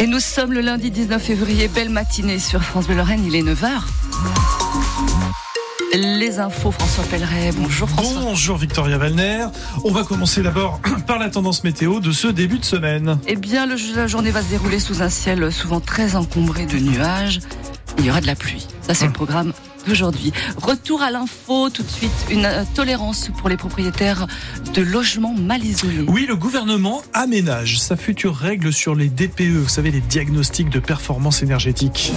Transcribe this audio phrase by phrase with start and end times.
[0.00, 3.42] Et nous sommes le lundi 19 février, belle matinée sur France Bleu Lorraine, il est
[3.42, 3.68] 9h.
[5.92, 7.50] Les infos, François Pelleret.
[7.56, 8.20] Bonjour François.
[8.20, 9.46] Bonjour Victoria Valner.
[9.82, 13.18] On va commencer d'abord par la tendance météo de ce début de semaine.
[13.26, 16.78] Eh bien, le, la journée va se dérouler sous un ciel souvent très encombré de
[16.78, 17.40] nuages.
[17.98, 18.68] Il y aura de la pluie.
[18.82, 19.52] Ça, c'est le programme
[19.88, 20.32] d'aujourd'hui.
[20.56, 24.26] Retour à l'info, tout de suite, une euh, tolérance pour les propriétaires
[24.74, 26.04] de logements mal isolés.
[26.06, 30.78] Oui, le gouvernement aménage sa future règle sur les DPE, vous savez, les diagnostics de
[30.78, 32.12] performance énergétique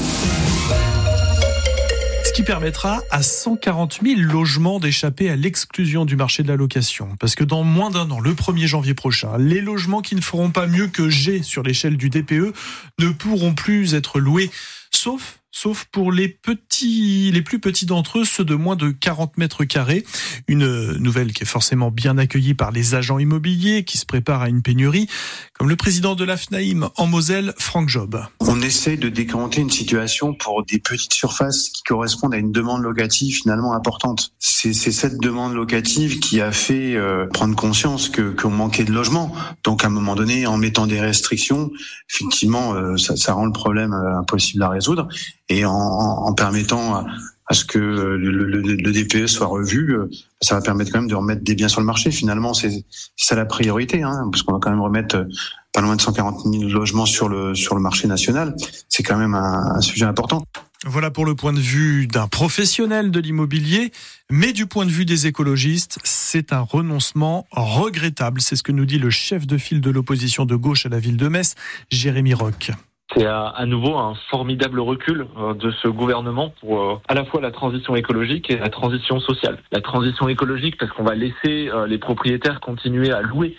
[2.31, 7.09] ce qui permettra à 140 000 logements d'échapper à l'exclusion du marché de la location.
[7.19, 10.49] Parce que dans moins d'un an, le 1er janvier prochain, les logements qui ne feront
[10.49, 12.53] pas mieux que G sur l'échelle du DPE
[12.99, 14.49] ne pourront plus être loués,
[14.91, 19.37] sauf sauf pour les petits, les plus petits d'entre eux, ceux de moins de 40
[19.37, 20.05] mètres carrés.
[20.47, 24.49] Une nouvelle qui est forcément bien accueillie par les agents immobiliers qui se préparent à
[24.49, 25.07] une pénurie,
[25.53, 28.21] comme le président de l'AFNAIM en Moselle, Franck Job.
[28.39, 32.81] On essaie de décanter une situation pour des petites surfaces qui correspondent à une demande
[32.81, 34.33] locative finalement importante.
[34.39, 39.33] C'est cette demande locative qui a fait euh, prendre conscience que qu'on manquait de logements.
[39.63, 41.71] Donc à un moment donné, en mettant des restrictions,
[42.09, 45.07] effectivement, euh, ça, ça rend le problème euh, impossible à résoudre
[45.51, 47.05] et en, permettant
[47.47, 51.09] à ce que le, le, le, DPE soit revu, euh, ça va permettre quand même
[51.09, 52.09] de remettre des biens sur le marché.
[52.09, 52.85] Finalement, c'est
[53.17, 55.25] ça la priorité, hein, parce qu'on va quand même remettre euh,
[55.73, 58.55] pas loin de 140 000 logements sur le sur le marché national.
[58.87, 60.45] C'est quand même un, un sujet important.
[60.85, 63.91] Voilà pour le point de vue d'un professionnel de l'immobilier,
[64.31, 68.39] mais du point de vue des écologistes, c'est un renoncement regrettable.
[68.39, 70.99] C'est ce que nous dit le chef de file de l'opposition de gauche à la
[70.99, 71.55] ville de Metz,
[71.91, 72.71] Jérémy Roch.
[73.13, 77.41] C'est à, nouveau un formidable recul euh, de ce gouvernement pour euh, à la fois
[77.41, 79.57] la transition écologique et la transition sociale.
[79.73, 83.57] La transition écologique parce qu'on va laisser euh, les propriétaires continuer à louer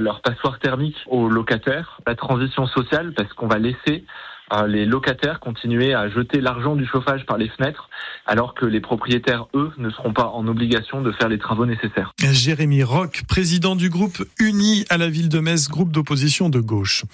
[0.00, 2.00] leur passoire thermique aux locataires.
[2.04, 4.04] La transition sociale parce qu'on va laisser
[4.66, 7.88] les locataires continuer à jeter l'argent du chauffage par les fenêtres,
[8.26, 12.12] alors que les propriétaires, eux, ne seront pas en obligation de faire les travaux nécessaires.
[12.18, 17.04] Jérémy Roch, président du groupe Uni à la ville de Metz, groupe d'opposition de gauche.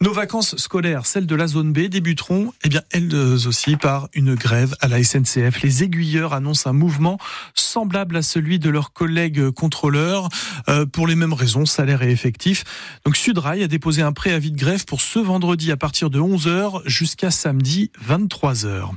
[0.00, 3.14] Nos vacances scolaires, celles de la zone B, débuteront, eh bien, elles
[3.46, 5.62] aussi, par une grève à la SNCF.
[5.62, 7.18] Les aiguilleurs annoncent un mouvement
[7.54, 10.28] semblable à celui de leurs collègues contrôleurs,
[10.68, 12.64] euh, pour les mêmes raisons, salaire et effectif.
[13.04, 16.79] Donc Sudrail a déposé un préavis de grève pour ce vendredi à partir de 11h
[16.86, 18.90] jusqu'à samedi 23h.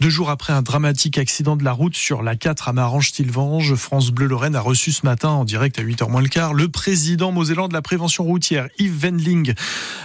[0.00, 4.10] Deux jours après un dramatique accident de la route sur la 4 à Marange-Tilvange, France
[4.10, 7.32] Bleu Lorraine a reçu ce matin en direct à 8h moins le quart le président
[7.32, 9.54] mosellan de la prévention routière, Yves Wendling.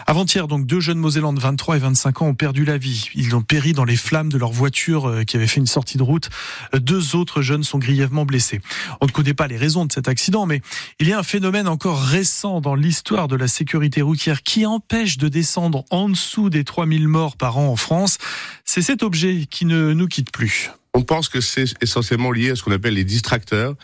[0.08, 3.10] Avant-hier, donc, deux jeunes mosellans de 23 et 25 ans ont perdu la vie.
[3.16, 5.98] Ils ont péri dans les flammes de leur voiture euh, qui avait fait une sortie
[5.98, 6.30] de route.
[6.74, 8.62] Deux autres jeunes sont grièvement blessés.
[9.00, 10.62] On ne connaît pas les raisons de cet accident, mais
[11.00, 15.18] il y a un phénomène encore récent dans l'histoire de la sécurité routière qui empêche
[15.18, 18.18] de descendre en dessous des 3000 morts par an en France.
[18.66, 20.72] C'est cet objet qui ne nous quitte plus.
[20.94, 23.76] On pense que c'est essentiellement lié à ce qu'on appelle les distracteurs,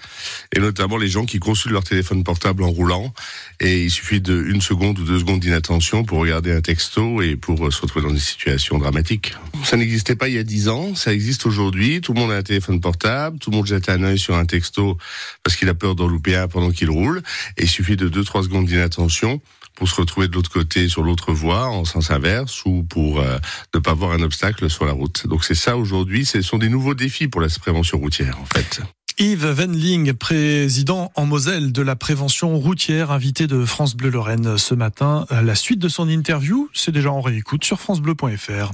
[0.53, 3.13] et notamment les gens qui consultent leur téléphone portable en roulant,
[3.61, 7.71] et il suffit d'une seconde ou deux secondes d'inattention pour regarder un texto et pour
[7.71, 9.35] se retrouver dans des situations dramatiques.
[9.63, 12.35] Ça n'existait pas il y a dix ans, ça existe aujourd'hui, tout le monde a
[12.35, 14.97] un téléphone portable, tout le monde jette un œil sur un texto
[15.43, 17.23] parce qu'il a peur d'en louper un pendant qu'il roule,
[17.55, 19.39] et il suffit de deux, trois secondes d'inattention
[19.77, 23.37] pour se retrouver de l'autre côté sur l'autre voie en sens inverse ou pour euh,
[23.75, 25.27] ne pas voir un obstacle sur la route.
[25.27, 28.81] Donc c'est ça aujourd'hui, ce sont des nouveaux défis pour la prévention routière en fait.
[29.19, 34.75] Yves Venling, président en Moselle de la prévention routière, invité de France Bleu Lorraine ce
[34.75, 35.25] matin.
[35.31, 38.73] La suite de son interview, c'est déjà en réécoute sur francebleu.fr.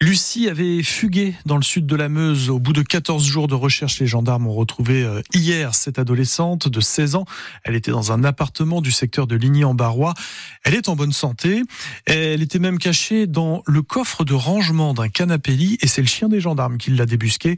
[0.00, 2.50] Lucie avait fugué dans le sud de la Meuse.
[2.50, 6.68] Au bout de 14 jours de recherche, les gendarmes ont retrouvé euh, hier cette adolescente
[6.68, 7.24] de 16 ans.
[7.64, 10.14] Elle était dans un appartement du secteur de Ligny-en-Barrois.
[10.62, 11.64] Elle est en bonne santé.
[12.04, 16.28] Elle était même cachée dans le coffre de rangement d'un canapé-lit et c'est le chien
[16.28, 17.56] des gendarmes qui l'a débusqué.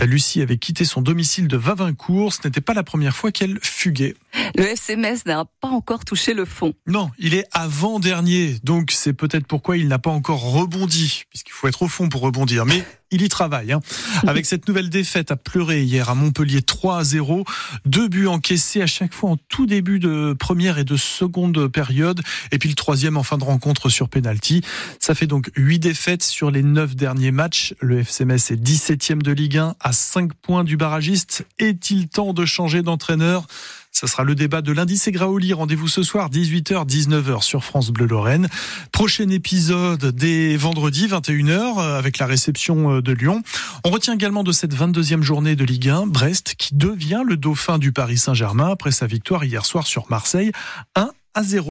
[0.00, 2.32] Euh, Lucie avait quitté son domicile de Vavincourt.
[2.32, 4.14] Ce n'était pas la première fois qu'elle fuguait.
[4.54, 6.72] Le SMS n'a pas encore touché le fond.
[6.86, 8.58] Non, il est avant-dernier.
[8.62, 12.22] Donc c'est peut-être pourquoi il n'a pas encore rebondi, puisqu'il faut être au fond pour
[12.22, 12.66] rebondir.
[12.66, 13.72] Mais il y travaille.
[13.72, 13.80] Hein.
[14.26, 17.44] Avec cette nouvelle défaite à pleurer hier à Montpellier 3 à 0,
[17.84, 22.20] deux buts encaissés à chaque fois en tout début de première et de seconde période,
[22.52, 24.62] et puis le troisième en fin de rencontre sur penalty.
[25.00, 27.74] Ça fait donc huit défaites sur les neuf derniers matchs.
[27.80, 31.44] Le FCMS est 17e de Ligue 1 à 5 points du barragiste.
[31.58, 33.46] Est-il temps de changer d'entraîneur?
[33.92, 35.10] Ce sera le débat de lundi, c'est.
[35.20, 38.48] Rendez-vous ce soir, 18h, 19h sur France Bleu Lorraine.
[38.92, 43.42] Prochain épisode dès vendredi, 21h, euh, avec la réception euh, de Lyon.
[43.84, 47.78] On retient également de cette 22e journée de Ligue 1, Brest, qui devient le dauphin
[47.78, 50.52] du Paris Saint-Germain après sa victoire hier soir sur Marseille,
[50.94, 51.58] 1 à 0.